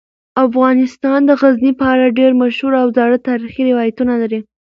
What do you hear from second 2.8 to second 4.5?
او زاړه تاریخی روایتونه لري.